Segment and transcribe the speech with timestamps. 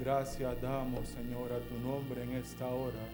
[0.00, 3.04] Gracias damos, Señor, a tu nombre en esta hora.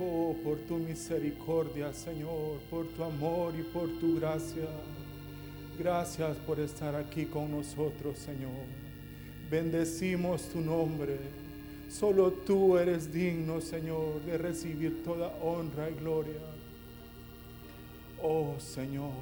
[0.00, 4.66] Oh, por tu misericordia, Señor, por tu amor y por tu gracia.
[5.78, 8.50] Gracias por estar aquí con nosotros, Señor.
[9.48, 11.16] Bendecimos tu nombre.
[11.88, 16.40] Solo tú eres digno, Señor, de recibir toda honra y gloria.
[18.20, 19.12] Oh, Señor,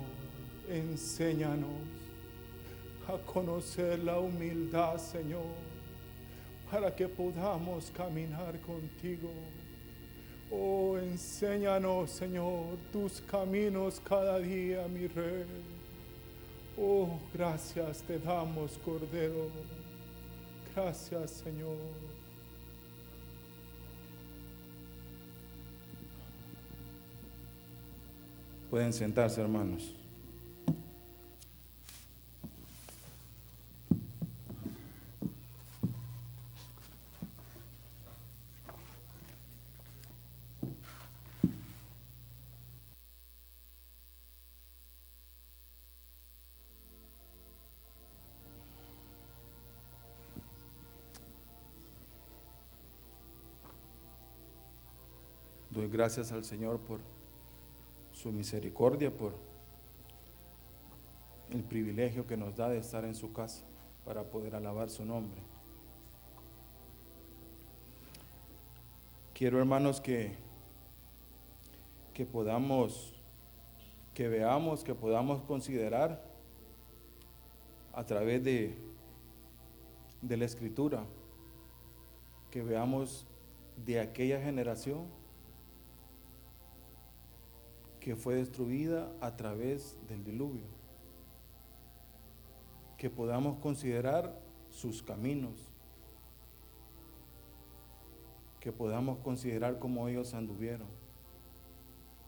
[0.71, 1.69] enséñanos
[3.09, 5.70] a conocer la humildad, Señor,
[6.71, 9.31] para que podamos caminar contigo.
[10.51, 15.45] Oh, enséñanos, Señor, tus caminos cada día, mi Rey.
[16.79, 19.49] Oh, gracias te damos, Cordero.
[20.75, 21.77] Gracias, Señor.
[28.71, 30.00] Pueden sentarse, hermanos.
[55.71, 56.99] Doy gracias al Señor por
[58.13, 59.35] su misericordia, por
[61.51, 63.63] el privilegio que nos da de estar en su casa
[64.05, 65.41] para poder alabar su nombre.
[69.33, 70.33] Quiero, hermanos, que,
[72.15, 73.15] que podamos,
[74.13, 76.21] que veamos, que podamos considerar
[77.93, 78.77] a través de,
[80.21, 81.05] de la escritura,
[82.51, 83.25] que veamos
[83.77, 85.20] de aquella generación
[88.01, 90.65] que fue destruida a través del diluvio.
[92.97, 95.69] Que podamos considerar sus caminos.
[98.59, 100.89] Que podamos considerar cómo ellos anduvieron.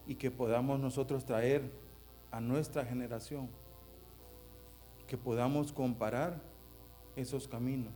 [0.06, 1.72] Y que podamos nosotros traer
[2.30, 3.48] a nuestra generación.
[5.06, 6.42] Que podamos comparar
[7.16, 7.94] esos caminos.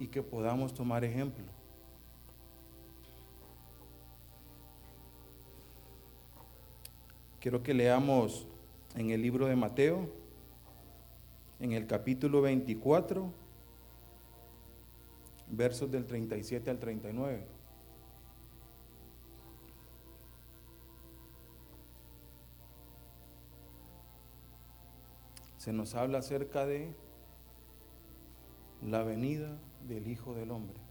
[0.00, 1.57] Y que podamos tomar ejemplo
[7.40, 8.48] Quiero que leamos
[8.96, 10.08] en el libro de Mateo,
[11.60, 13.32] en el capítulo 24,
[15.48, 17.46] versos del 37 al 39.
[25.58, 26.92] Se nos habla acerca de
[28.82, 30.87] la venida del Hijo del Hombre.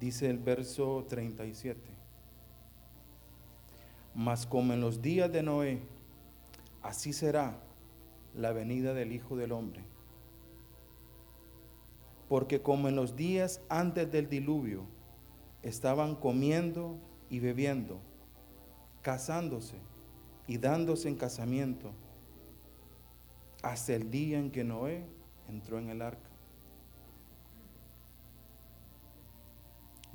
[0.00, 1.80] Dice el verso 37.
[4.14, 5.80] Mas como en los días de Noé,
[6.82, 7.58] así será
[8.34, 9.84] la venida del Hijo del Hombre.
[12.28, 14.84] Porque como en los días antes del diluvio
[15.62, 16.98] estaban comiendo
[17.30, 18.00] y bebiendo,
[19.02, 19.76] casándose
[20.46, 21.92] y dándose en casamiento,
[23.62, 25.04] hasta el día en que Noé
[25.48, 26.27] entró en el arca.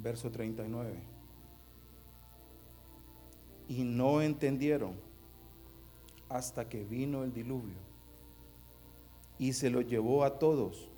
[0.04, 0.94] Verso 39.
[3.70, 5.00] Y no entendieron
[6.30, 7.94] hasta que vino el diluvio
[9.40, 10.90] y se lo llevó a todos.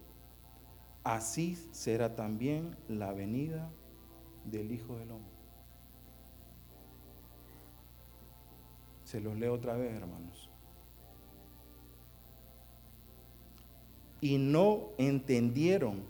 [1.03, 3.69] Así será también la venida
[4.43, 5.35] del Hijo del Hombre.
[9.03, 10.49] Se los leo otra vez, hermanos.
[14.19, 16.03] Y no entendieron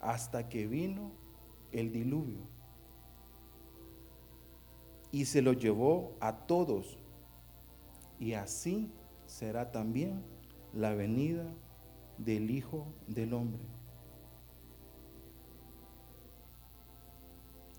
[0.00, 1.12] hasta que vino
[1.72, 2.50] el diluvio
[5.12, 6.98] y se lo llevó a todos.
[8.18, 8.92] Y así
[9.26, 10.22] será también
[10.72, 11.46] la venida
[12.18, 13.62] del Hijo del Hombre.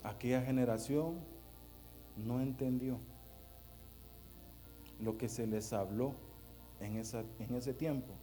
[0.03, 1.19] Aquella generación
[2.18, 3.00] no entendió
[4.99, 6.16] lo que se les habló
[6.79, 8.14] en, en ese tiempo.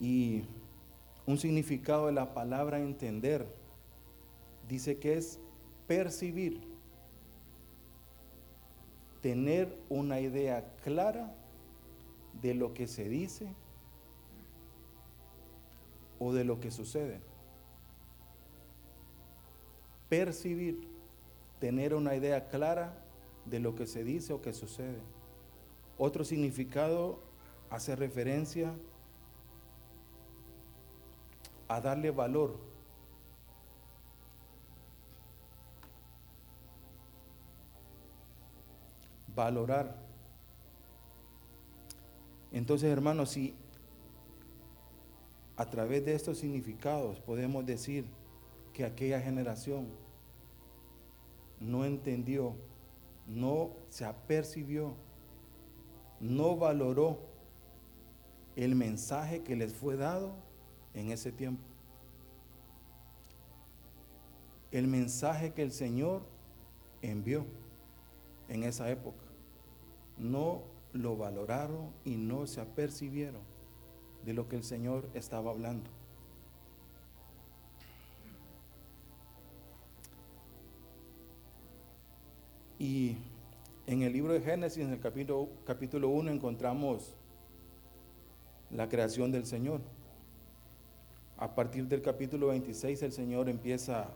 [0.00, 0.44] Y
[1.26, 3.46] un significado de la palabra entender
[4.66, 5.38] dice que es
[5.86, 6.60] percibir,
[9.20, 11.34] tener una idea clara
[12.40, 13.54] de lo que se dice
[16.18, 17.20] o de lo que sucede.
[20.08, 20.88] Percibir,
[21.58, 23.04] tener una idea clara
[23.44, 25.00] de lo que se dice o que sucede.
[25.98, 27.20] Otro significado
[27.68, 28.89] hace referencia a
[31.78, 32.70] darle valor.
[39.34, 39.96] valorar.
[42.52, 43.54] Entonces, hermanos, si
[45.56, 48.04] a través de estos significados podemos decir
[48.72, 49.88] que aquella generación
[51.60, 52.54] no entendió,
[53.26, 54.94] no se apercibió,
[56.18, 57.20] no valoró
[58.56, 60.34] el mensaje que les fue dado
[60.94, 61.62] en ese tiempo.
[64.70, 66.22] El mensaje que el Señor
[67.02, 67.44] envió
[68.48, 69.24] en esa época.
[70.16, 73.42] No lo valoraron y no se apercibieron
[74.24, 75.90] de lo que el Señor estaba hablando.
[82.78, 83.18] Y
[83.86, 87.14] en el libro de Génesis, en el capítulo, capítulo 1, encontramos
[88.70, 89.82] la creación del Señor.
[91.40, 94.10] A partir del capítulo 26, el Señor empieza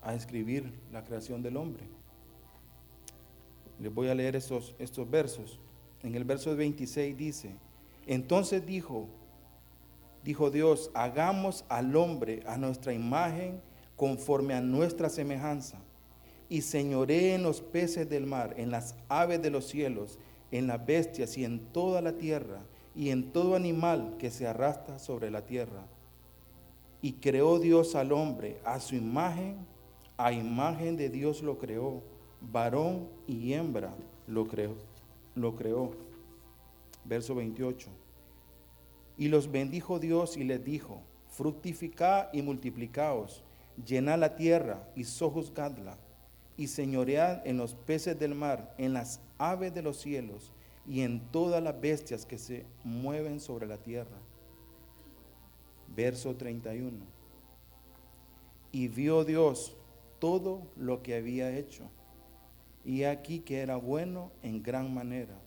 [0.00, 1.84] a escribir la creación del hombre.
[3.78, 5.60] Les voy a leer estos, estos versos.
[6.02, 7.56] En el verso 26 dice,
[8.06, 9.08] entonces dijo,
[10.24, 13.60] dijo Dios, hagamos al hombre a nuestra imagen
[13.94, 15.78] conforme a nuestra semejanza,
[16.48, 20.18] y señoré en los peces del mar, en las aves de los cielos,
[20.50, 22.62] en las bestias y en toda la tierra,
[22.94, 25.84] y en todo animal que se arrastra sobre la tierra.
[27.02, 29.56] Y creó Dios al hombre a su imagen,
[30.16, 32.02] a imagen de Dios lo creó,
[32.40, 33.94] varón y hembra
[34.26, 35.90] lo creó.
[37.04, 37.88] Verso 28.
[39.16, 43.42] Y los bendijo Dios y les dijo, fructificad y multiplicaos,
[43.84, 45.98] llenad la tierra y sojuzgadla,
[46.56, 50.52] y señoread en los peces del mar, en las aves de los cielos,
[50.86, 54.18] y en todas las bestias que se mueven sobre la tierra.
[55.94, 57.04] Verso 31.
[58.72, 59.76] Y vio Dios
[60.18, 61.84] todo lo que había hecho,
[62.84, 65.38] y aquí que era bueno en gran manera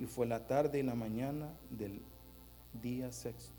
[0.00, 2.00] y fue la tarde y la mañana del
[2.82, 3.52] día sexto.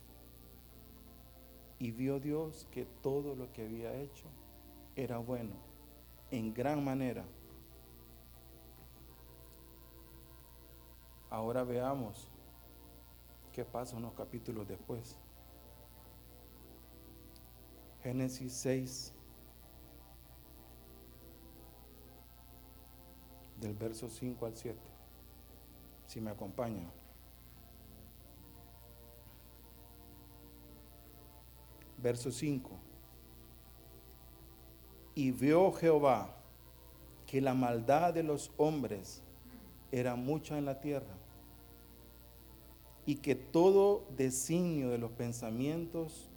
[1.78, 4.26] Y vio Dios que todo lo que había hecho
[4.96, 5.54] era bueno,
[6.32, 7.24] en gran manera.
[11.32, 12.30] Ahora veamos
[13.54, 15.18] qué pasa unos capítulos después.
[18.04, 19.14] Génesis 6,
[23.62, 24.80] del verso 5 al 7
[26.08, 26.92] si me acompaña.
[31.98, 32.70] Verso 5.
[35.16, 36.36] Y vio Jehová
[37.26, 39.24] que la maldad de los hombres
[39.94, 41.21] era mucha en la tierra
[43.06, 46.30] y que todo designio de los pensamientos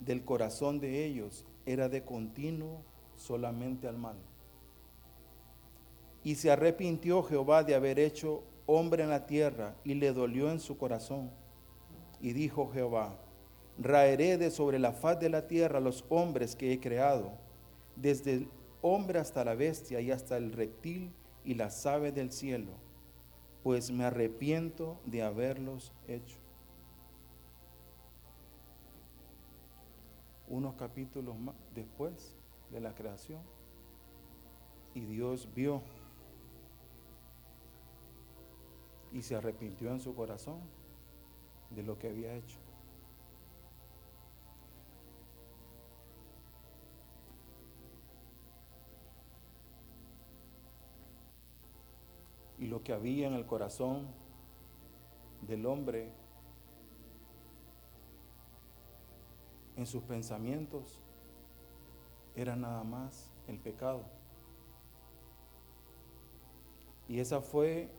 [0.00, 2.82] del corazón de ellos era de continuo
[3.16, 4.16] solamente al mal.
[6.24, 10.60] Y se arrepintió Jehová de haber hecho hombre en la tierra y le dolió en
[10.60, 11.30] su corazón.
[12.20, 13.18] Y dijo Jehová,
[13.78, 17.32] raeré de sobre la faz de la tierra los hombres que he creado,
[17.96, 18.48] desde el
[18.82, 21.12] hombre hasta la bestia y hasta el reptil
[21.44, 22.72] y las aves del cielo,
[23.62, 26.38] pues me arrepiento de haberlos hecho.
[30.48, 31.36] Unos capítulos
[31.74, 32.36] después
[32.70, 33.42] de la creación,
[34.94, 35.82] y Dios vio
[39.12, 40.60] y se arrepintió en su corazón
[41.70, 42.59] de lo que había hecho.
[52.60, 54.06] Y lo que había en el corazón
[55.42, 56.12] del hombre,
[59.74, 61.02] en sus pensamientos,
[62.36, 64.04] era nada más el pecado.
[67.08, 67.90] Y esa fue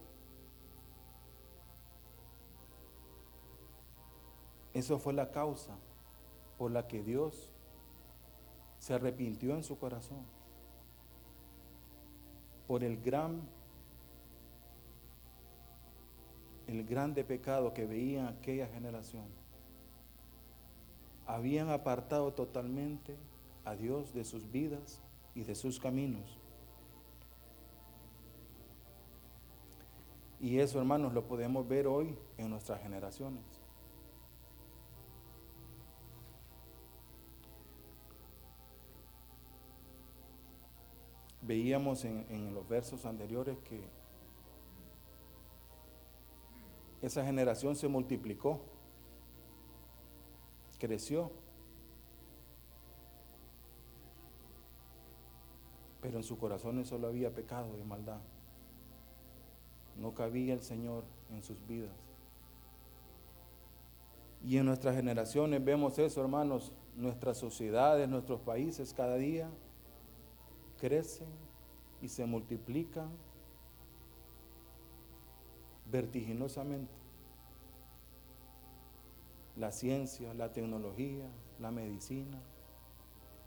[4.74, 5.76] Eso fue la causa
[6.56, 7.52] por la que Dios
[8.78, 10.24] se arrepintió en su corazón.
[12.66, 13.42] Por el gran,
[16.72, 19.24] el grande pecado que veía aquella generación.
[21.26, 23.16] Habían apartado totalmente
[23.64, 25.02] a Dios de sus vidas
[25.34, 26.38] y de sus caminos.
[30.40, 33.62] Y eso, hermanos, lo podemos ver hoy en nuestras generaciones.
[41.42, 43.80] veíamos en, los versos anteriores que
[47.02, 48.60] esa generación se multiplicó,
[50.78, 51.32] creció,
[56.00, 58.20] pero en su corazón solo había pecado y maldad.
[59.96, 61.94] No cabía el Señor en sus vidas.
[64.44, 66.72] Y en nuestras generaciones vemos eso, hermanos.
[66.96, 69.50] Nuestras sociedades, nuestros países cada día
[70.78, 71.28] crecen
[72.00, 73.10] y se multiplican
[75.92, 76.94] vertiginosamente.
[79.56, 81.28] La ciencia, la tecnología,
[81.60, 82.40] la medicina,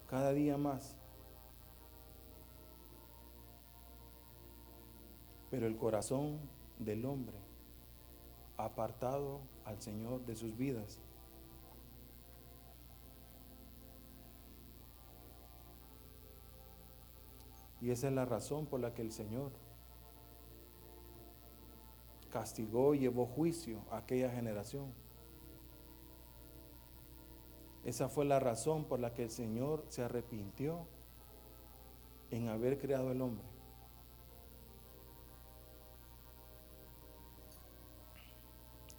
[0.08, 0.96] cada día más.
[5.50, 6.40] Pero el corazón
[6.78, 7.38] del hombre
[8.58, 11.00] apartado al Señor de sus vidas.
[17.82, 19.52] Y esa es la razón por la que el Señor
[22.36, 24.92] castigó y llevó juicio a aquella generación.
[27.86, 30.86] Esa fue la razón por la que el Señor se arrepintió
[32.32, 33.46] en haber creado el hombre.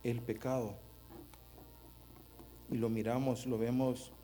[0.02, 0.72] El pecado.
[2.70, 4.14] Y lo miramos, lo vemos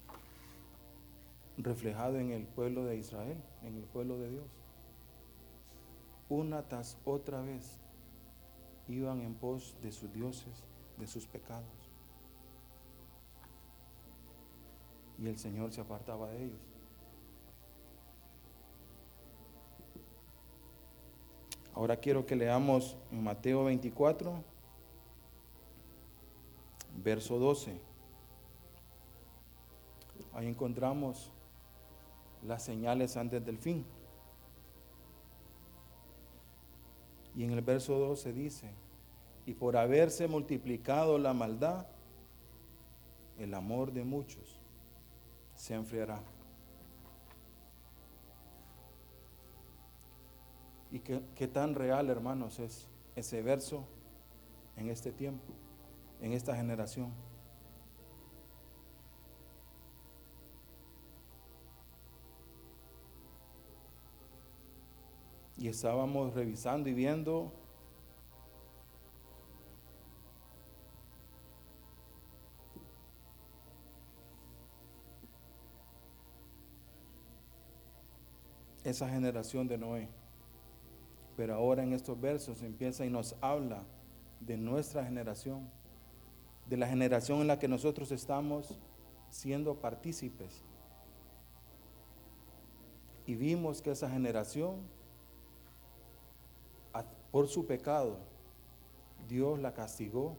[1.59, 4.59] reflejado en el pueblo de Israel, en el pueblo de Dios.
[6.31, 7.82] Una tras otra vez
[8.89, 10.65] iban en pos de sus dioses,
[10.99, 11.91] de sus pecados.
[15.19, 16.61] Y el Señor se apartaba de ellos.
[21.75, 24.43] Ahora quiero que leamos Mateo 24,
[27.03, 27.81] verso 12.
[30.35, 31.33] Ahí encontramos
[32.43, 33.87] las señales antes del fin.
[37.35, 38.71] Y en el verso 12 dice,
[39.47, 41.87] y por haberse multiplicado la maldad,
[43.39, 44.61] el amor de muchos
[45.55, 46.23] se enfriará.
[50.91, 53.85] ¿Y qué, qué, tan real, hermanos, es ese verso
[54.77, 55.53] en este tiempo,
[56.21, 57.13] en esta generación?
[65.63, 67.53] Y estábamos revisando y viendo
[78.83, 80.09] esa generación de Noé.
[81.37, 83.85] Pero ahora en estos versos empieza y nos habla
[84.41, 85.71] de nuestra generación,
[86.67, 88.81] de la generación en la que nosotros estamos
[89.31, 90.65] siendo partícipes.
[93.27, 94.81] Y vimos que esa generación
[97.33, 98.19] por su pecado,
[99.27, 100.37] Dios la castigó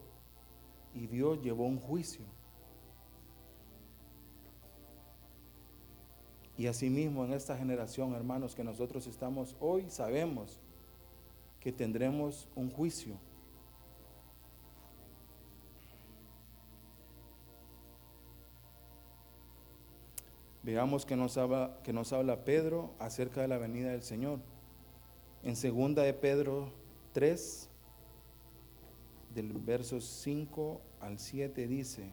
[0.93, 2.23] y Dios llevó un juicio.
[6.55, 10.59] Y asimismo en esta generación, hermanos, que nosotros estamos hoy, sabemos
[11.59, 13.17] que tendremos un juicio.
[20.62, 24.39] Veamos que nos habla, Pedro acerca de la venida del Señor.
[25.41, 26.82] En segunda de Pedro
[27.13, 27.70] 3,
[29.36, 32.10] del verso 5 al 7 dice,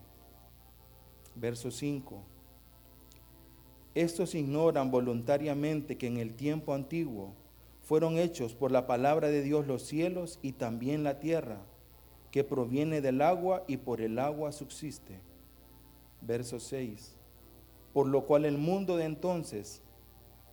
[1.35, 2.21] verso 5,
[3.95, 7.33] estos ignoran voluntariamente que en el tiempo antiguo
[7.81, 11.57] fueron hechos por la palabra de Dios los cielos y también la tierra,
[12.29, 15.19] que proviene del agua y por el agua subsiste.
[16.21, 17.17] Verso 6.
[17.91, 19.81] Por lo cual el mundo de entonces,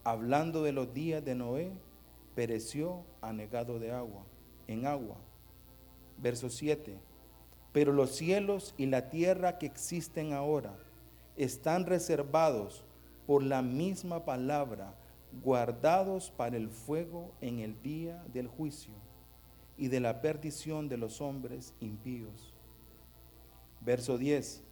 [0.04, 1.70] hablando de los días de Noé,
[2.34, 4.24] pereció anegado de agua
[4.68, 5.16] en agua.
[6.18, 6.96] Verso 7.
[7.72, 10.76] Pero los cielos y la tierra que existen ahora
[11.36, 12.84] están reservados
[13.26, 14.94] por la misma palabra,
[15.42, 18.94] guardados para el fuego en el día del juicio
[19.76, 22.54] y de la perdición de los hombres impíos.
[23.80, 24.62] Verso 10.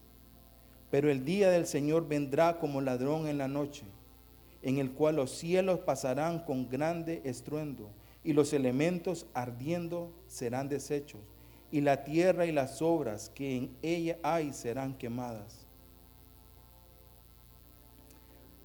[0.91, 3.85] Pero el día del Señor vendrá como ladrón en la noche,
[4.63, 7.91] en el cual los cielos pasarán con grande estruendo
[8.27, 11.21] y los elementos ardiendo serán deshechos,
[11.71, 15.65] y la tierra y las obras que en ella hay serán quemadas.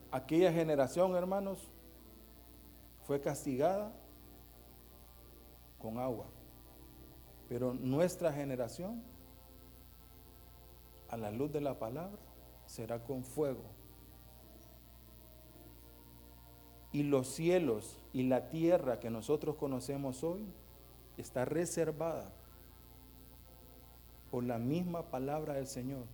[0.10, 1.70] Aquella generación, hermanos,
[3.04, 3.94] fue castigada
[5.78, 6.26] con agua,
[7.48, 9.04] pero nuestra generación,
[11.08, 12.18] a la luz de la palabra,
[12.66, 13.66] será con fuego
[16.92, 20.46] y los cielos y la tierra que nosotros conocemos hoy
[21.18, 22.32] está reservada
[24.30, 26.06] por la misma palabra del Señor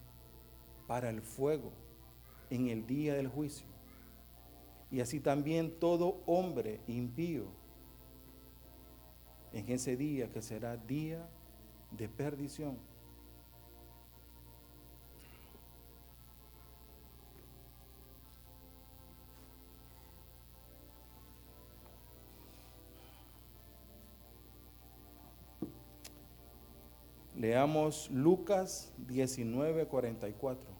[0.88, 1.72] para el fuego
[2.50, 3.68] en el día del juicio.
[4.90, 7.46] Y así también todo hombre impío
[9.54, 11.28] en ese día que será día
[11.92, 12.78] de perdición.
[27.58, 30.78] Leamos Lucas 19, 44.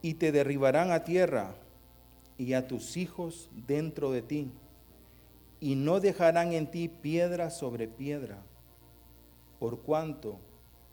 [0.00, 1.56] y te derribarán a tierra
[2.38, 4.52] y a tus hijos dentro de ti,
[5.60, 8.42] y no dejarán en ti piedra sobre piedra,
[9.58, 10.38] por cuanto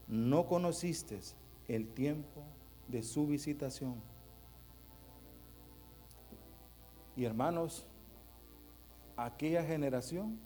[0.07, 1.19] no conociste
[1.67, 2.43] el tiempo
[2.87, 4.01] de su visitación.
[7.15, 7.87] Y hermanos,
[9.15, 10.39] aquella generación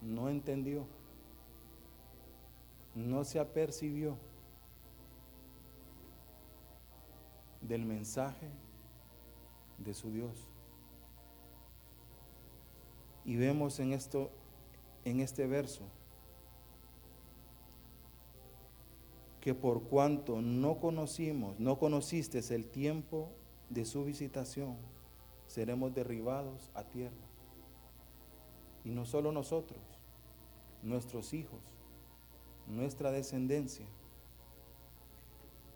[0.00, 0.86] no entendió,
[2.94, 4.16] no se apercibió
[7.60, 8.48] del mensaje
[9.78, 10.53] de su Dios.
[13.24, 14.30] Y vemos en esto
[15.04, 15.84] en este verso
[19.44, 23.28] que por cuanto no conocimos, no conociste el tiempo
[23.68, 24.78] de su visitación,
[25.46, 27.12] seremos derribados a tierra.
[28.84, 29.80] Y no solo nosotros,
[30.82, 31.60] nuestros hijos,
[32.66, 33.86] nuestra descendencia.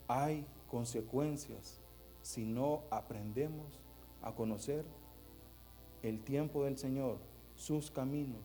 [0.07, 1.79] Hay consecuencias
[2.23, 3.79] si no aprendemos
[4.23, 4.83] a conocer
[6.01, 7.28] el tiempo del Señor,
[7.59, 8.41] sus caminos,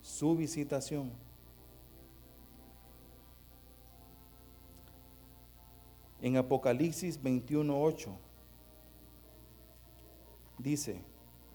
[0.00, 1.12] su visitación.
[6.22, 8.16] En Apocalipsis 21:8
[10.58, 11.04] dice,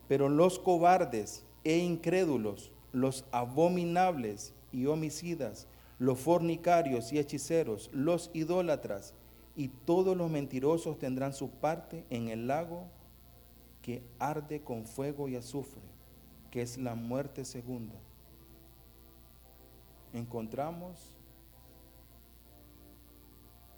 [0.08, 9.16] pero los cobardes e incrédulos, los abominables y homicidas, los fornicarios y hechiceros, los idólatras,
[9.56, 12.86] y todos los mentirosos tendrán su parte en el lago
[13.82, 15.97] que arde con fuego y azufre,
[16.52, 17.96] que es la muerte segunda.
[20.14, 21.18] Encontramos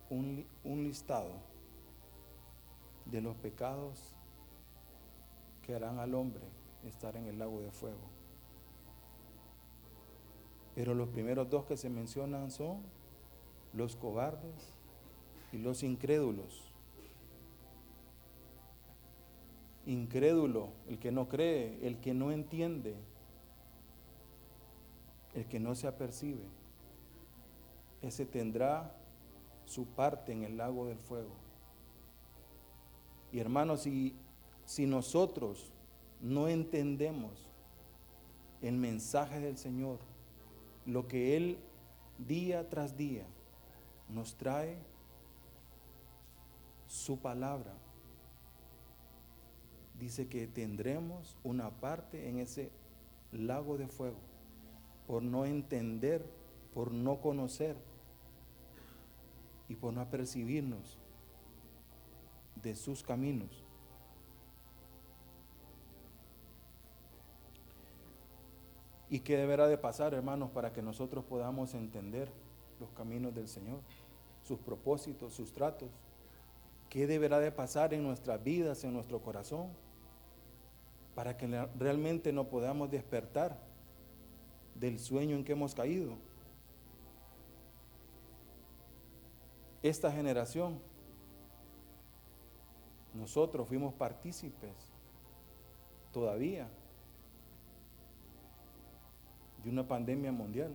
[0.10, 1.34] un, un listado
[3.06, 4.16] de los pecados
[5.64, 6.44] que harán al hombre
[6.86, 8.10] estar en el lago de fuego.
[10.76, 12.82] Pero los primeros dos que se mencionan son
[13.74, 14.78] los cobardes
[15.52, 16.69] y los incrédulos.
[19.90, 22.96] Incrédulo, el que no cree, el que no entiende,
[25.34, 26.44] el que no se apercibe,
[28.04, 28.96] ese tendrá
[29.66, 31.34] su parte en el lago del fuego.
[33.32, 34.16] Y hermanos, si,
[34.64, 35.74] si nosotros
[36.22, 37.50] no entendemos
[38.62, 39.98] el mensaje del Señor,
[40.86, 41.58] lo que Él
[42.20, 43.26] día tras día
[44.08, 44.78] nos trae
[46.86, 47.74] su palabra,
[50.00, 52.72] dice que tendremos una parte en ese
[53.32, 54.18] lago de fuego
[55.06, 56.24] por no entender,
[56.74, 57.76] por no conocer
[59.68, 60.98] y por no apercibirnos
[62.62, 63.66] de sus caminos.
[69.10, 72.32] ¿Y qué deberá de pasar, hermanos, para que nosotros podamos entender
[72.80, 73.82] los caminos del Señor,
[74.44, 75.90] sus propósitos, sus tratos?
[76.90, 79.70] ¿Qué deberá de pasar en nuestras vidas, en nuestro corazón,
[81.16, 83.60] para que realmente no podamos despertar
[84.76, 86.18] del sueño en que hemos caído?
[89.82, 90.80] Esta generación,
[93.14, 94.92] nosotros fuimos partícipes
[96.12, 96.70] todavía
[99.64, 100.74] de una pandemia mundial.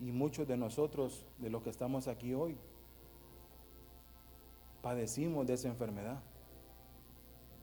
[0.00, 2.56] y muchos de nosotros, de los que estamos aquí hoy,
[4.82, 6.22] padecimos de esa enfermedad.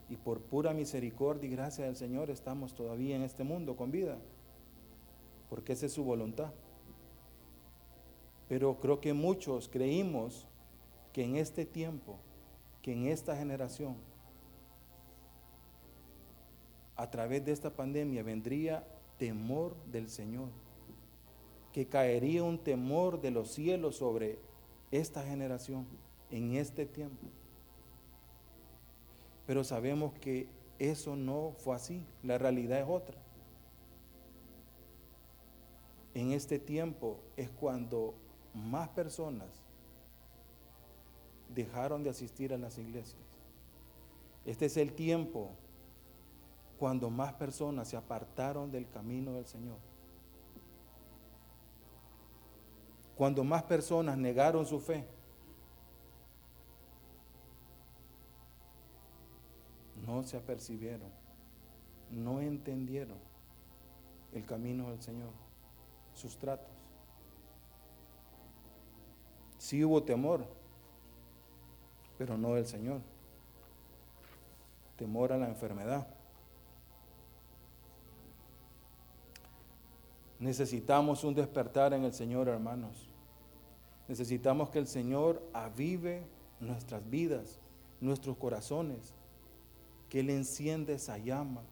[0.09, 4.17] Y por pura misericordia y gracia del Señor estamos todavía en este mundo con vida,
[5.49, 6.51] porque esa es su voluntad.
[8.47, 10.47] Pero creo que muchos creímos
[11.11, 12.17] que en este tiempo,
[12.81, 13.97] que en esta generación,
[16.95, 20.49] a través de esta pandemia vendría temor del Señor
[21.77, 24.39] que caería un temor de los cielos sobre
[24.89, 25.85] esta generación
[26.31, 27.27] en este tiempo.
[29.47, 33.17] Pero sabemos que eso no fue así, la realidad es otra.
[36.13, 38.13] En este tiempo es cuando
[38.53, 39.47] más personas
[41.53, 43.21] dejaron de asistir a las iglesias.
[44.45, 45.51] Este es el tiempo
[46.77, 49.77] cuando más personas se apartaron del camino del Señor.
[53.15, 55.05] Cuando más personas negaron su fe.
[60.07, 61.11] No se apercibieron,
[62.09, 63.17] no entendieron
[64.33, 65.31] el camino del Señor,
[66.13, 66.71] sus tratos.
[69.57, 70.45] Sí hubo temor,
[72.17, 73.01] pero no del Señor.
[74.95, 76.07] Temor a la enfermedad.
[80.39, 83.09] Necesitamos un despertar en el Señor, hermanos.
[84.07, 86.23] Necesitamos que el Señor avive
[86.59, 87.59] nuestras vidas,
[87.99, 89.13] nuestros corazones,
[90.09, 91.63] que Él encienda esa llama,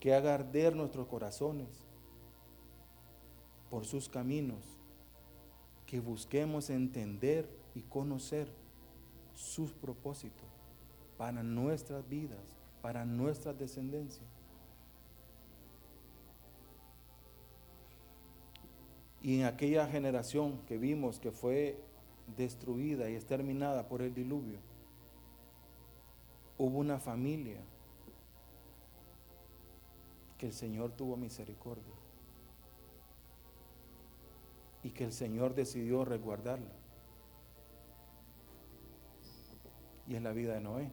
[0.00, 1.68] que haga arder nuestros corazones
[3.70, 4.64] por sus caminos,
[5.86, 8.48] que busquemos entender y conocer
[9.34, 10.48] sus propósitos
[11.16, 14.24] para nuestras vidas, para nuestra descendencia.
[19.22, 21.80] Y en aquella generación que vimos que fue
[22.36, 24.58] destruida y exterminada por el diluvio,
[26.58, 27.60] hubo una familia
[30.44, 31.94] que el Señor tuvo misericordia
[34.82, 36.70] y que el Señor decidió resguardarla.
[40.06, 40.92] Y es la vida de Noé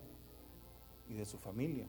[1.10, 1.86] y de su familia.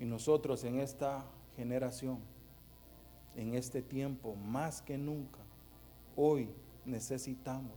[0.00, 2.18] Y nosotros en esta generación,
[3.36, 5.38] en este tiempo, más que nunca,
[6.16, 6.50] hoy
[6.84, 7.74] necesitamos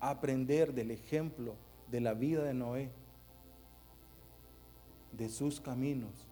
[0.00, 1.56] aprender del ejemplo
[1.90, 2.90] de la vida de Noé,
[5.12, 6.28] de sus caminos.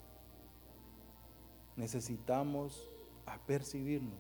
[1.77, 2.89] Necesitamos
[3.27, 4.19] apercibirnos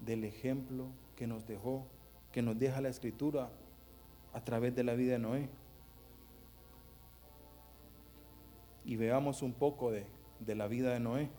[0.00, 1.86] del ejemplo que nos dejó,
[2.32, 3.50] que nos deja la escritura
[4.32, 5.48] a través de la vida de Noé.
[8.84, 10.06] Y veamos un poco de,
[10.40, 11.30] de la vida de Noé.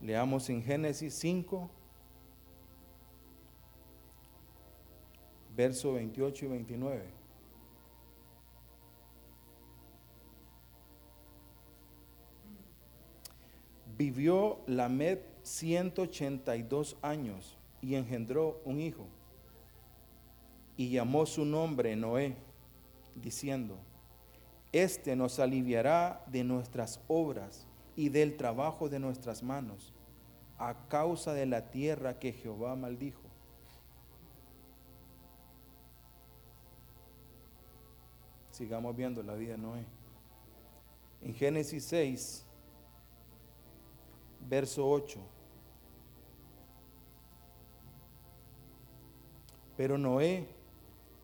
[0.00, 1.70] Leamos en Génesis 5,
[5.62, 7.02] verso 28 y 29.
[13.96, 19.06] Vivió Lamed 182 años y engendró un hijo.
[20.76, 22.34] Y llamó su nombre Noé,
[23.14, 23.78] diciendo,
[24.72, 29.92] Este nos aliviará de nuestras obras y del trabajo de nuestras manos,
[30.58, 33.21] a causa de la tierra que Jehová maldijo.
[38.52, 39.84] Sigamos viendo la vida de Noé.
[41.22, 42.44] En Génesis 6,
[44.48, 45.18] verso 8.
[49.74, 50.46] Pero Noé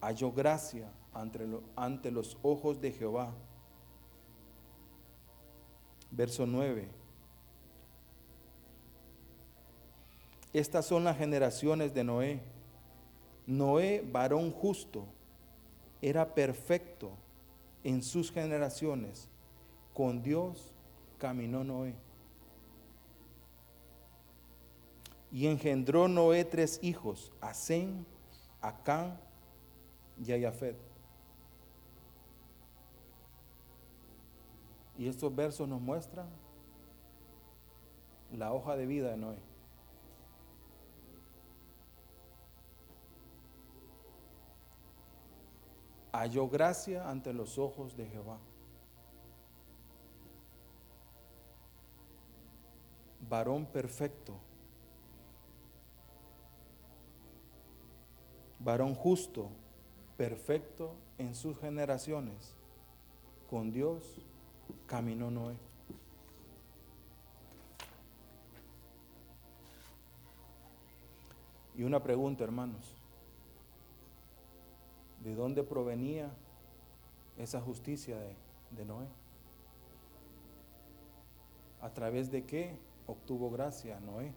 [0.01, 3.31] halló gracia ante, ante los ojos de Jehová.
[6.09, 6.89] Verso 9.
[10.51, 12.41] Estas son las generaciones de Noé.
[13.45, 15.05] Noé, varón justo,
[16.01, 17.11] era perfecto
[17.83, 19.29] en sus generaciones.
[19.93, 20.73] Con Dios
[21.17, 21.95] caminó Noé.
[25.31, 28.05] Y engendró Noé tres hijos, a Sem,
[28.61, 29.17] a
[30.17, 30.75] y a Yafet.
[34.97, 36.27] Y estos versos nos muestran
[38.33, 39.48] la hoja de vida de Noé.
[46.19, 48.37] Halló gracia ante los ojos de Jehová.
[53.21, 54.33] Varón perfecto,
[58.59, 59.49] varón justo,
[60.17, 62.55] perfecto en sus generaciones,
[63.49, 64.03] con Dios
[64.87, 65.57] caminó Noé.
[71.75, 72.98] Y una pregunta, hermanos.
[75.23, 76.31] ¿De dónde provenía
[77.37, 78.17] esa justicia
[78.71, 79.07] de, Noé?
[81.81, 82.77] ¿A través de qué
[83.07, 84.33] obtuvo gracia Noé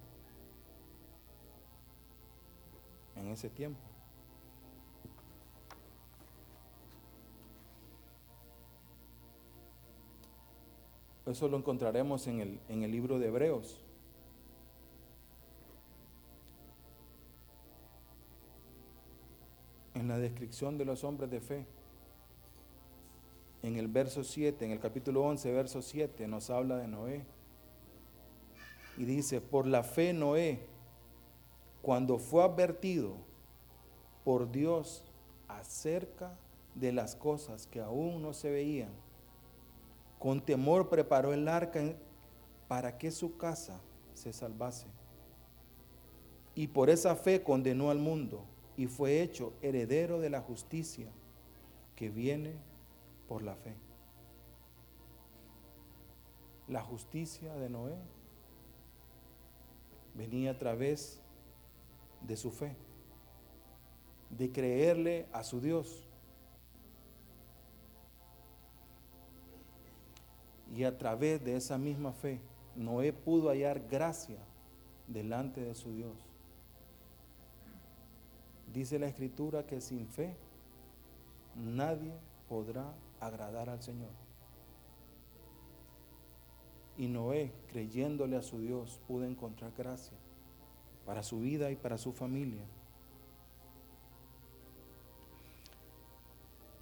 [3.16, 3.80] en ese tiempo?
[11.26, 13.81] Eso lo encontraremos en el, en el libro de Hebreos.
[20.02, 21.64] En la descripción de los hombres de fe.
[23.62, 27.24] En el verso 7, en el capítulo 11, verso 7, nos habla de Noé.
[28.98, 30.66] Y dice, por la fe Noé,
[31.80, 33.14] cuando fue advertido
[34.24, 35.04] por Dios
[35.46, 36.36] acerca
[36.74, 38.90] de las cosas que aún no se veían,
[40.18, 41.94] con temor preparó el arca
[42.66, 43.80] para que su casa
[44.14, 44.88] se salvase.
[46.56, 48.44] Y por esa fe condenó al mundo
[48.76, 51.08] y fue hecho heredero de la justicia
[51.96, 52.54] que viene
[53.28, 53.74] por la fe.
[56.68, 57.96] La justicia de Noé
[60.14, 61.20] venía a través
[62.26, 62.76] de su fe,
[64.30, 66.08] de creerle a su Dios.
[70.74, 72.40] Y a través de esa misma fe,
[72.74, 74.38] Noé pudo hallar gracia
[75.06, 76.31] delante de su Dios.
[78.72, 80.34] Dice la escritura que sin fe
[81.56, 82.14] nadie
[82.48, 84.10] podrá agradar al Señor.
[86.96, 90.16] Y Noé, creyéndole a su Dios, pudo encontrar gracia
[91.04, 92.64] para su vida y para su familia.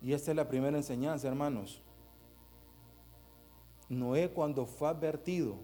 [0.03, 1.83] Y esta es la primera enseñanza, hermanos.
[3.88, 5.57] Noé cuando fue advertido,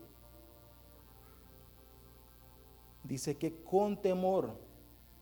[3.05, 4.66] dice que con temor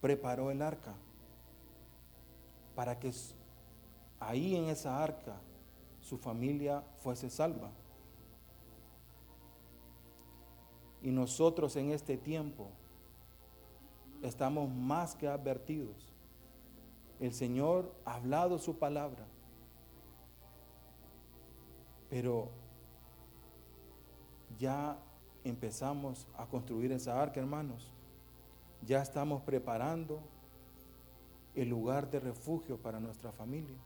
[0.05, 0.95] preparó el arca
[2.75, 3.11] para que
[4.21, 5.41] ahí en esa arca
[5.99, 7.71] su familia fuese salva.
[11.01, 12.69] Y nosotros en este tiempo
[14.21, 16.13] estamos más que advertidos.
[17.19, 19.25] El Señor ha hablado su palabra,
[22.11, 22.51] pero
[24.59, 24.99] ya
[25.45, 27.94] empezamos a construir esa arca, hermanos.
[28.87, 30.21] Ya estamos preparando
[31.55, 33.79] el lugar de refugio para nuestra familia.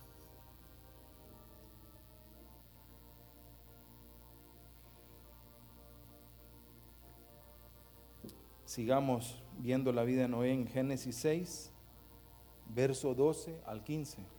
[8.65, 11.73] Sigamos viendo la vida de Noé en Génesis 6,
[12.75, 14.38] verso 12 al 15.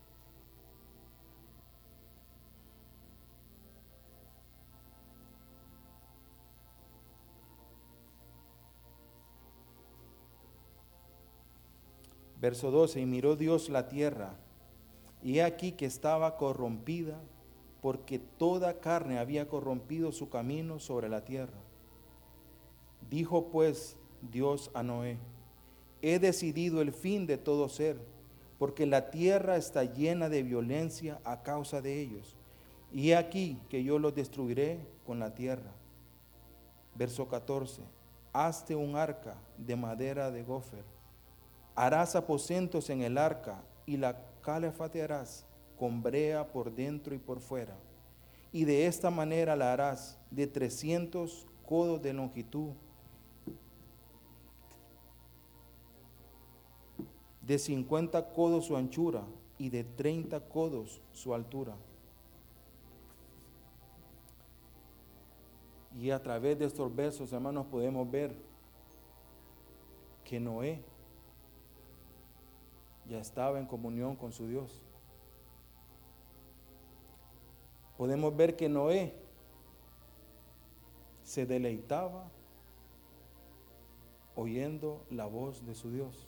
[12.39, 14.33] Verso 12, y miró Dios la tierra,
[15.21, 17.19] y aquí que estaba corrompida,
[17.81, 21.59] porque toda carne había corrompido su camino sobre la tierra.
[23.09, 23.97] Dijo pues
[24.31, 25.17] Dios a Noé,
[26.01, 27.99] he decidido el fin de todo ser,
[28.57, 32.35] porque la tierra está llena de violencia a causa de ellos.
[32.91, 35.71] Y aquí que yo los destruiré con la tierra.
[36.95, 37.81] Verso 14.
[38.33, 40.83] Hazte un arca de madera de gofer.
[41.81, 45.45] Harás aposentos en el arca y la calefatearás
[45.77, 47.77] con brea por dentro y por fuera.
[48.51, 52.73] Y de esta manera la harás de 300 codos de longitud
[57.39, 59.23] de 50 codos su anchura
[59.57, 61.77] y de 30 codos su altura.
[65.97, 68.35] Y a través de estos versos, hermanos, podemos ver
[70.25, 70.88] que Noé
[73.09, 74.85] ya estaba en comunión con su Dios.
[77.97, 79.13] Podemos ver que Noé
[81.23, 82.29] se deleitaba
[84.35, 86.27] oyendo la voz de su Dios.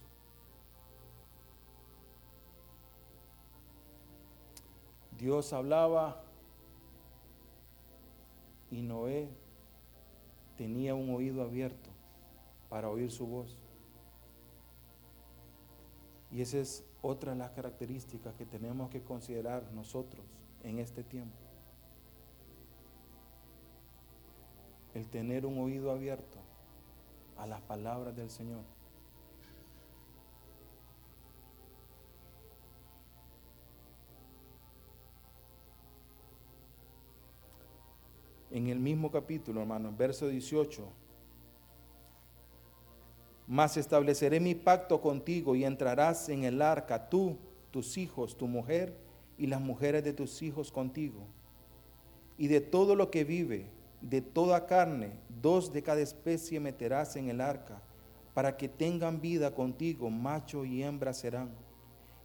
[5.17, 6.23] Dios hablaba
[8.71, 9.29] y Noé
[10.57, 11.91] tenía un oído abierto
[12.69, 13.60] para oír su voz.
[16.31, 20.25] Y esa es otra de las características que tenemos que considerar nosotros
[20.63, 21.37] en este tiempo.
[24.93, 26.39] El tener un oído abierto
[27.37, 28.63] a las palabras del Señor.
[38.51, 40.83] en el mismo capítulo, hermano, verso 18.
[43.51, 47.37] Mas estableceré mi pacto contigo y entrarás en el arca tú,
[47.69, 48.95] tus hijos, tu mujer
[49.37, 51.27] y las mujeres de tus hijos contigo.
[52.37, 53.65] Y de todo lo que vive,
[53.99, 57.81] de toda carne, dos de cada especie meterás en el arca,
[58.33, 61.49] para que tengan vida contigo, macho y hembra serán.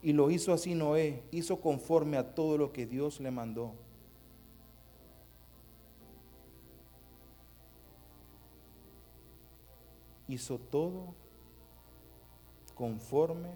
[0.03, 3.75] Y lo hizo así Noé, hizo conforme a todo lo que Dios le mandó.
[10.29, 11.15] Hizo todo
[12.75, 13.51] conforme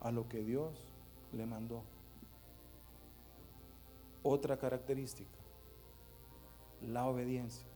[0.00, 0.92] a lo que Dios
[1.32, 1.82] le mandó.
[4.22, 5.38] Otra característica,
[6.82, 7.70] la obediencia.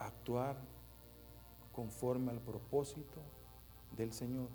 [0.00, 0.56] actuar
[1.72, 3.20] conforme al propósito
[3.96, 4.48] del Señor.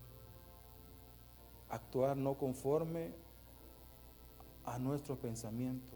[1.70, 3.14] Actuar no conforme
[4.66, 5.95] a nuestros pensamientos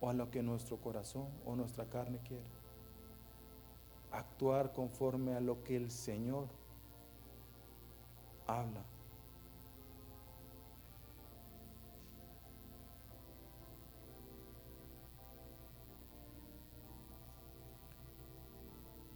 [0.00, 2.50] o a lo que nuestro corazón o nuestra carne quiere.
[4.10, 6.48] Actuar conforme a lo que el Señor
[8.46, 8.84] habla.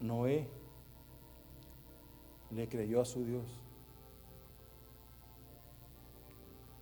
[0.00, 0.48] Noé
[2.50, 3.46] le creyó a su Dios.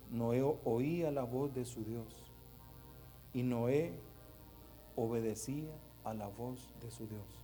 [0.09, 2.30] Noé oía la voz de su Dios
[3.33, 3.93] y Noé
[4.95, 5.71] obedecía
[6.03, 7.41] a la voz de su Dios.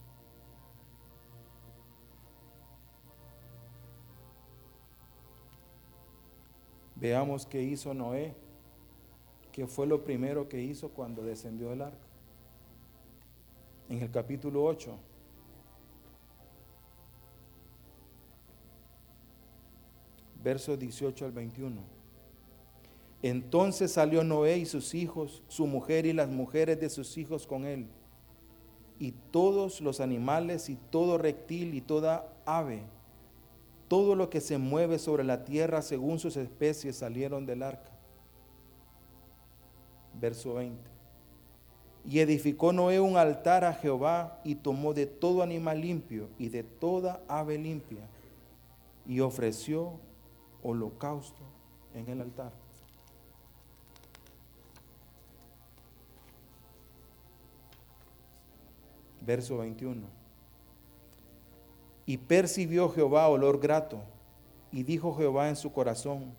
[6.96, 8.34] Veamos qué hizo Noé,
[9.52, 12.06] qué fue lo primero que hizo cuando descendió del arca.
[13.88, 14.98] En el capítulo 8,
[20.42, 21.97] versos 18 al 21.
[23.22, 27.64] Entonces salió Noé y sus hijos, su mujer y las mujeres de sus hijos con
[27.64, 27.88] él,
[28.98, 32.82] y todos los animales y todo reptil y toda ave,
[33.88, 37.90] todo lo que se mueve sobre la tierra según sus especies salieron del arca.
[40.14, 40.78] Verso 20.
[42.04, 46.62] Y edificó Noé un altar a Jehová y tomó de todo animal limpio y de
[46.62, 48.08] toda ave limpia
[49.06, 50.00] y ofreció
[50.62, 51.42] holocausto
[51.94, 52.67] en el altar.
[59.28, 60.06] Verso 21.
[62.06, 64.00] Y percibió Jehová olor grato,
[64.72, 66.32] y dijo Jehová en su corazón,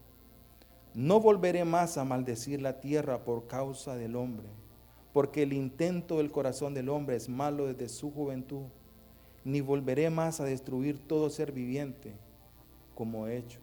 [0.96, 4.48] no volveré más a maldecir la tierra por causa del hombre,
[5.14, 8.64] porque el intento del corazón del hombre es malo desde su juventud,
[9.44, 12.16] ni volveré más a destruir todo ser viviente
[12.96, 13.60] como he hecho.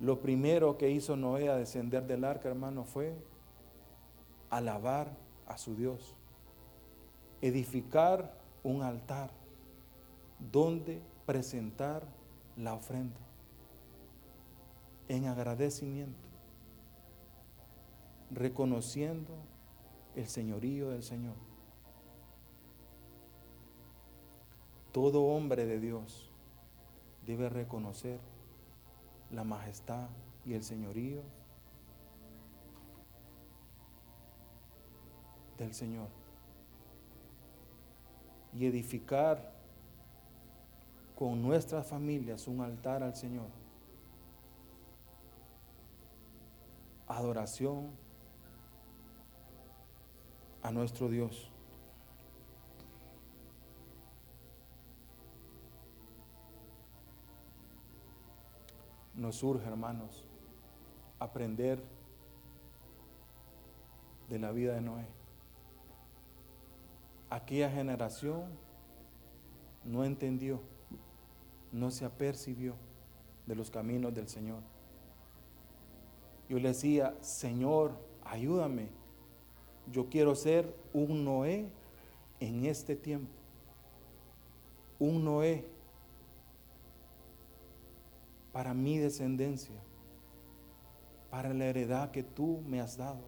[0.00, 3.14] Lo primero que hizo Noé a descender del arca, hermano, fue
[4.50, 6.14] alabar a su Dios,
[7.40, 9.30] edificar un altar
[10.38, 12.06] donde presentar
[12.56, 13.18] la ofrenda
[15.08, 16.28] en agradecimiento,
[18.30, 19.34] reconociendo
[20.14, 21.36] el señorío del Señor.
[24.92, 26.30] Todo hombre de Dios
[27.24, 28.20] debe reconocer
[29.30, 30.08] la majestad
[30.44, 31.22] y el señorío
[35.58, 36.08] del Señor
[38.54, 39.52] y edificar
[41.14, 43.48] con nuestras familias un altar al Señor.
[47.06, 47.90] Adoración
[50.62, 51.50] a nuestro Dios.
[59.18, 60.24] nos surge, hermanos,
[61.18, 61.82] aprender
[64.28, 65.17] de la vida de Noé.
[67.30, 68.44] Aquella generación
[69.84, 70.60] no entendió,
[71.72, 72.74] no se apercibió
[73.46, 74.62] de los caminos del Señor.
[76.48, 77.92] Yo le decía, Señor,
[78.24, 78.88] ayúdame.
[79.90, 81.70] Yo quiero ser un Noé
[82.40, 83.32] en este tiempo.
[84.98, 85.66] Un Noé
[88.52, 89.76] para mi descendencia,
[91.30, 93.20] para la heredad que tú me has dado.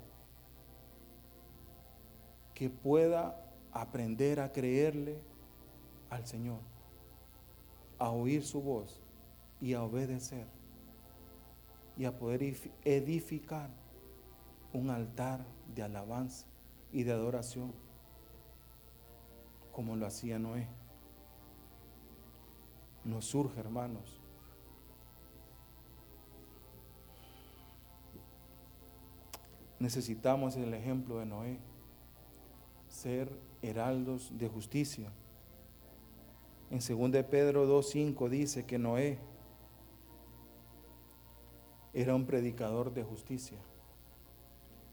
[2.55, 5.21] Que pueda aprender a creerle
[6.11, 6.61] al Señor,
[7.99, 9.01] a oír su voz
[9.61, 10.47] y a obedecer
[11.97, 13.71] y a poder edificar
[14.73, 16.47] un altar de alabanza
[16.93, 17.73] y de adoración
[19.73, 20.67] como lo hacía Noé.
[23.05, 24.21] Nos surge, hermanos,
[29.79, 31.59] necesitamos el ejemplo de Noé,
[33.01, 33.33] ser
[33.63, 35.11] heraldos de justicia.
[36.71, 39.19] En 2 Pedro 2.5 dice que Noé
[41.95, 43.57] era un predicador de justicia,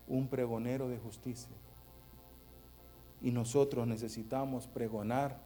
[0.08, 1.52] un pregonero de justicia.
[3.22, 5.42] Y nosotros necesitamos pregonar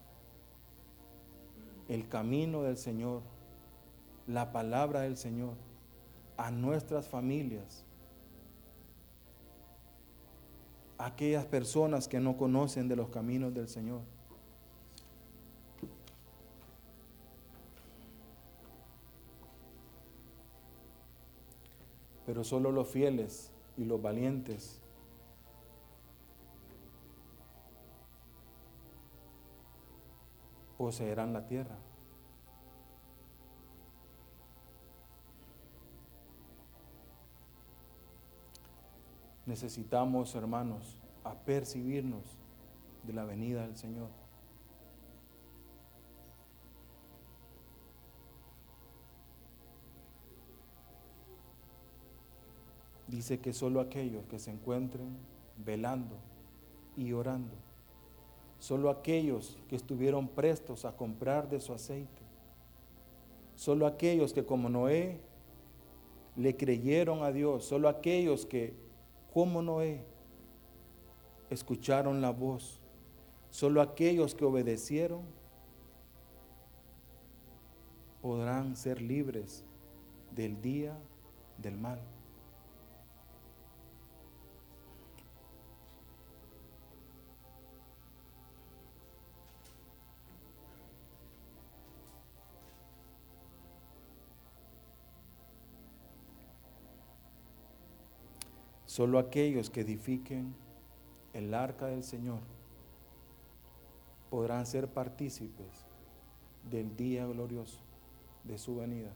[1.90, 3.24] el camino del Señor,
[4.28, 5.56] la palabra del Señor
[6.38, 7.86] a nuestras familias
[11.06, 14.02] aquellas personas que no conocen de los caminos del Señor.
[22.26, 24.80] Pero solo los fieles y los valientes
[30.78, 31.78] poseerán la tierra.
[39.46, 42.24] Necesitamos, hermanos, apercibirnos
[43.04, 44.10] de la venida del Señor.
[53.08, 55.18] Dice que solo aquellos que se encuentren
[55.58, 56.16] velando
[56.96, 57.56] y orando,
[58.58, 62.22] solo aquellos que estuvieron prestos a comprar de su aceite,
[63.56, 65.20] solo aquellos que como Noé
[66.38, 68.74] le creyeron a Dios, solo aquellos que
[69.34, 70.04] como Noé
[71.50, 72.82] escucharon la voz,
[73.50, 75.24] solo aquellos que obedecieron
[78.22, 79.66] podrán ser libres
[80.32, 80.98] del día
[81.58, 82.02] del mal.
[98.92, 100.54] Solo aquellos que edifiquen
[101.32, 102.42] el arca del Señor
[104.30, 105.88] podrán ser partícipes
[106.70, 107.80] del día glorioso
[108.44, 109.14] de su venida.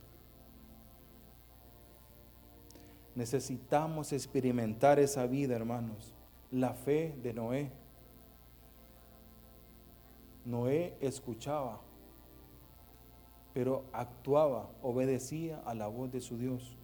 [3.15, 6.13] Necesitamos experimentar esa vida, hermanos,
[6.51, 7.69] la fe de Noé.
[10.45, 11.81] Noé escuchaba,
[13.53, 16.77] pero actuaba, obedecía a la voz de su Dios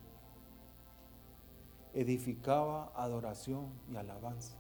[1.93, 4.57] edificaba adoración y alabanza,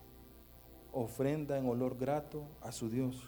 [0.91, 3.21] ofrenda en olor grato a su Dios.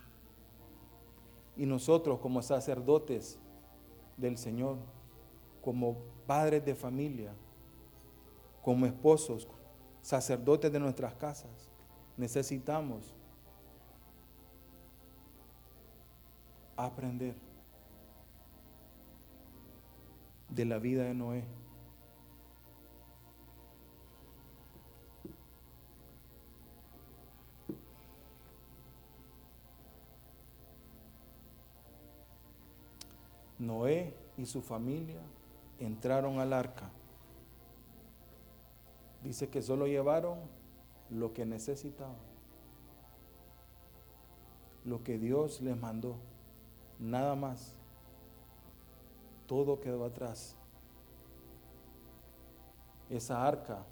[1.56, 3.40] Y nosotros como sacerdotes
[4.18, 4.78] del Señor,
[5.62, 7.34] como padres de familia,
[8.62, 9.48] como esposos,
[10.02, 11.72] sacerdotes de nuestras casas,
[12.18, 13.14] necesitamos
[16.76, 17.36] aprender
[20.50, 21.44] de la vida de Noé.
[33.66, 35.22] Noé y su familia
[35.80, 36.90] entraron al arca.
[39.24, 40.40] Dice que solo llevaron
[41.10, 42.16] lo que necesitaban,
[44.84, 46.18] lo que Dios les mandó,
[47.00, 47.76] nada más.
[49.48, 50.58] Todo quedó atrás.
[53.10, 53.86] Esa arca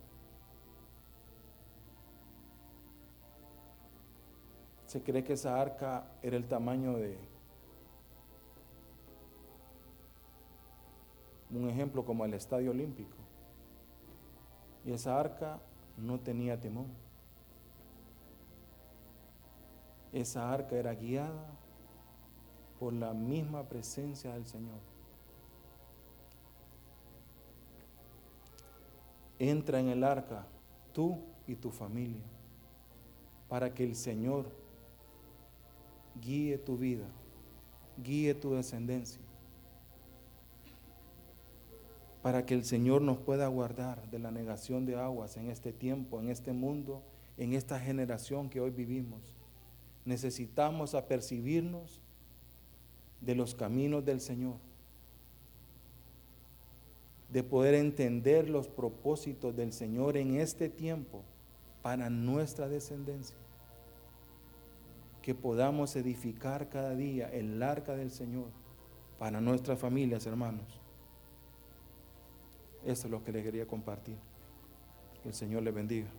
[4.88, 7.18] se cree que esa arca era el tamaño de
[11.58, 13.18] un ejemplo como el Estadio Olímpico.
[14.86, 15.60] Y esa arca
[15.98, 16.88] no tenía timón.
[20.12, 21.50] Esa arca era guiada
[22.80, 24.80] por la misma presencia del Señor.
[29.40, 30.46] Entra en el arca
[30.94, 32.22] tú y tu familia
[33.50, 34.52] para que el Señor
[36.22, 37.08] guíe tu vida,
[37.98, 39.22] guíe tu descendencia
[42.22, 46.20] para que el Señor nos pueda guardar de la negación de aguas en este tiempo,
[46.20, 47.02] en este mundo,
[47.38, 49.34] en esta generación que hoy vivimos.
[50.06, 52.00] Necesitamos apercibirnos
[53.22, 54.58] de los caminos del Señor,
[57.30, 61.24] de poder entender los propósitos del Señor en este tiempo
[61.82, 63.38] para nuestra descendencia.
[65.24, 68.50] Que podamos edificar cada día el arca del Señor
[69.18, 70.82] para nuestras familias, hermanos.
[72.86, 74.16] Eso es lo que les quería compartir.
[75.22, 76.10] Que el Señor les bendiga.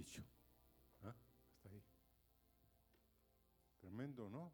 [0.00, 0.22] dicho.
[1.02, 1.14] ¿Ah?
[1.52, 1.82] Hasta ahí.
[3.80, 4.52] Tremendo, ¿no?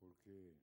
[0.00, 0.56] Porque